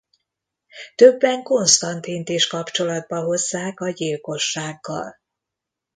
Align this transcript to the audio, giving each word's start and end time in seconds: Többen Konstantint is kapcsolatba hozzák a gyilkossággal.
Többen 0.95 1.43
Konstantint 1.43 2.29
is 2.29 2.47
kapcsolatba 2.47 3.21
hozzák 3.23 3.79
a 3.79 3.89
gyilkossággal. 3.89 5.15